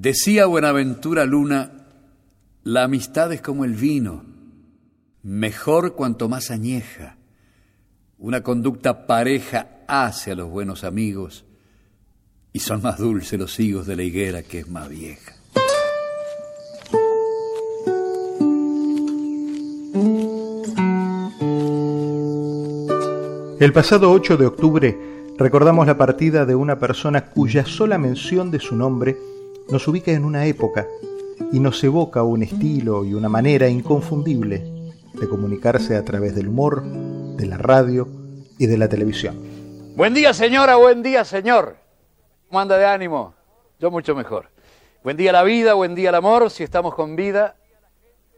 [0.00, 1.72] Decía Buenaventura Luna,
[2.62, 4.24] la amistad es como el vino,
[5.24, 7.16] mejor cuanto más añeja.
[8.16, 11.44] Una conducta pareja hace a los buenos amigos
[12.52, 15.34] y son más dulces los higos de la higuera que es más vieja.
[23.58, 24.96] El pasado 8 de octubre
[25.36, 29.16] recordamos la partida de una persona cuya sola mención de su nombre
[29.70, 30.86] nos ubica en una época
[31.52, 36.82] y nos evoca un estilo y una manera inconfundible de comunicarse a través del humor,
[36.82, 38.08] de la radio
[38.58, 39.36] y de la televisión.
[39.94, 41.76] Buen día señora, buen día señor.
[42.48, 43.34] ¿Cómo anda de ánimo?
[43.78, 44.50] Yo mucho mejor.
[45.04, 47.56] Buen día la vida, buen día el amor, si estamos con vida.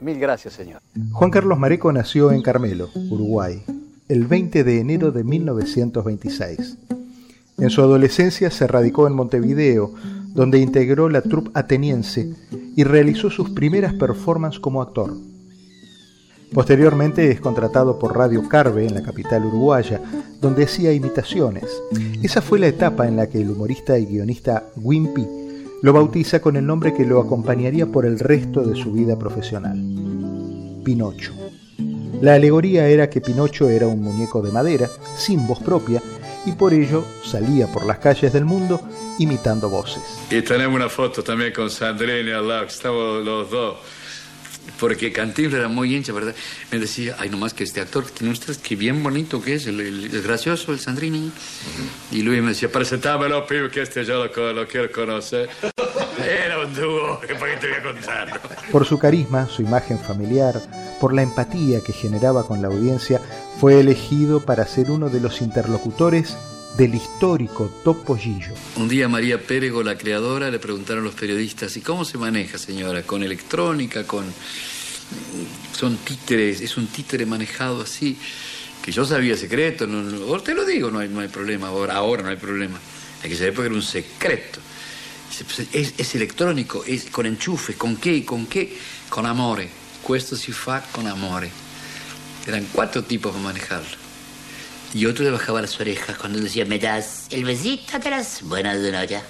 [0.00, 0.80] Mil gracias señor.
[1.12, 3.62] Juan Carlos Mareco nació en Carmelo, Uruguay,
[4.08, 6.78] el 20 de enero de 1926.
[7.58, 9.92] En su adolescencia se radicó en Montevideo,
[10.34, 12.34] donde integró la troupe ateniense
[12.76, 15.14] y realizó sus primeras performances como actor.
[16.52, 20.00] Posteriormente es contratado por Radio Carve en la capital uruguaya,
[20.40, 21.64] donde hacía imitaciones.
[22.22, 25.26] Esa fue la etapa en la que el humorista y guionista Wimpy
[25.82, 29.78] lo bautiza con el nombre que lo acompañaría por el resto de su vida profesional,
[30.84, 31.34] Pinocho.
[32.20, 36.02] La alegoría era que Pinocho era un muñeco de madera, sin voz propia,
[36.46, 38.80] y por ello salía por las calles del mundo
[39.18, 40.02] imitando voces.
[40.30, 43.76] Y tenemos una foto también con Sandrine al lado, estamos los dos.
[44.78, 46.34] Porque Cantinflas era muy hincha, ¿verdad?
[46.70, 50.08] Me decía, ay, nomás que este actor, tiene usted que bien bonito que es, el,
[50.22, 51.32] gracioso, el Sandrini.
[52.12, 55.48] Y Luis me decía, presentámelo, pibe, que este yo lo, lo quiero conocer.
[56.18, 58.40] Era un dúo, ¿para qué te voy a contar?
[58.70, 60.60] Por su carisma, su imagen familiar,
[61.00, 63.20] por la empatía que generaba con la audiencia,
[63.58, 66.36] fue elegido para ser uno de los interlocutores
[66.78, 68.54] del histórico Topollillo.
[68.76, 72.56] Un día María Pérego, la creadora, le preguntaron a los periodistas, ¿y cómo se maneja,
[72.56, 73.02] señora?
[73.02, 74.04] ¿Con electrónica?
[75.76, 78.16] Son títeres, es un títere manejado así,
[78.80, 82.78] que yo sabía secreto, no, te lo digo, no hay, problema, ahora, no hay problema.
[83.24, 84.60] Hay que saber porque era un secreto.
[85.36, 88.24] Pues, es, es electrónico, es con enchufe, ¿con qué?
[88.24, 88.78] ¿Con qué?
[89.08, 89.68] Con amore.
[90.06, 91.50] Questo si fa con amore.
[92.46, 94.07] Eran cuatro tipos para manejarlo.
[94.94, 98.80] Y otro le bajaba las orejas cuando decía, me das el besito de las buenas
[98.80, 99.20] de noche.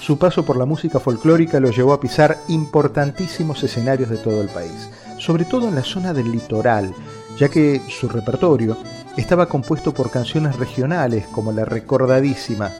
[0.00, 4.48] Su paso por la música folclórica lo llevó a pisar importantísimos escenarios de todo el
[4.48, 4.88] país,
[5.18, 6.94] sobre todo en la zona del litoral,
[7.38, 8.76] ya que su repertorio
[9.16, 12.70] estaba compuesto por canciones regionales como la recordadísima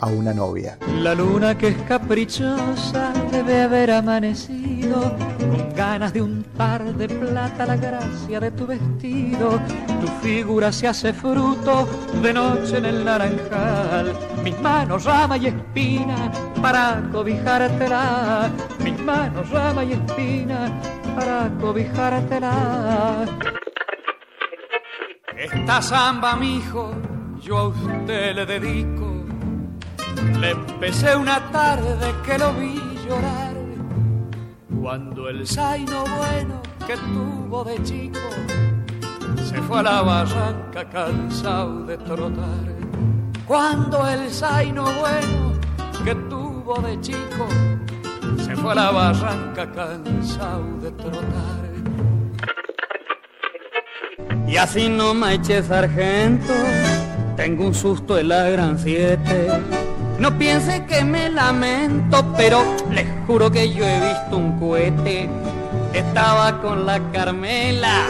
[0.00, 0.78] a una novia.
[1.02, 7.76] La luna que es caprichosa debe haber amanecido con ganas de untar de plata la
[7.76, 9.60] gracia de tu vestido.
[10.00, 11.88] Tu figura se hace fruto
[12.22, 14.14] de noche en el naranjal.
[14.42, 16.30] Mis manos rama y espina
[16.60, 18.50] para cobijártela.
[18.82, 20.70] Mis manos rama y espina
[21.14, 23.26] para cobijártela.
[25.36, 26.92] Esta samba, mijo,
[27.40, 29.09] yo a usted le dedico
[30.38, 33.54] le empecé una tarde que lo vi llorar,
[34.80, 38.18] cuando el zaino bueno que tuvo de chico
[39.48, 42.80] se fue a la barranca cansado de trotar.
[43.46, 45.52] Cuando el zaino bueno
[46.04, 47.46] que tuvo de chico
[48.44, 51.70] se fue a la barranca cansado de trotar.
[54.46, 56.52] Y así no me eche sargento,
[57.36, 59.48] tengo un susto en la gran siete
[60.20, 65.30] no piense que me lamento, pero les juro que yo he visto un cohete.
[65.94, 68.06] Estaba con la Carmela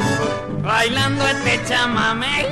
[0.61, 2.47] bailando este chamamé.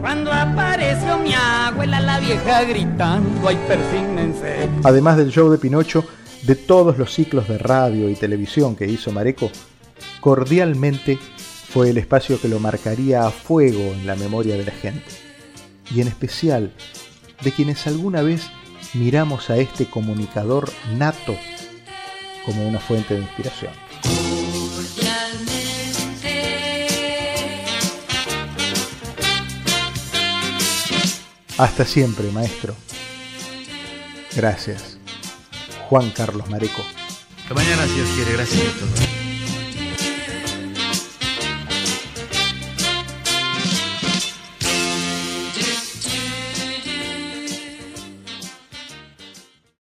[0.00, 4.68] Cuando apareció mi abuela, la vieja gritando, ay, persígnense.
[4.82, 6.04] Además del show de Pinocho,
[6.42, 9.52] de todos los ciclos de radio y televisión que hizo Mareco,
[10.20, 11.16] cordialmente
[11.68, 15.04] fue el espacio que lo marcaría a fuego en la memoria de la gente.
[15.94, 16.72] Y en especial
[17.42, 18.50] de quienes alguna vez
[18.94, 21.36] miramos a este comunicador nato
[22.44, 23.72] como una fuente de inspiración.
[31.58, 32.74] Hasta siempre, maestro.
[34.34, 34.98] Gracias.
[35.88, 36.82] Juan Carlos Mareco.
[37.52, 38.32] Mañana, si Dios quiere.
[38.32, 39.17] Gracias a todos.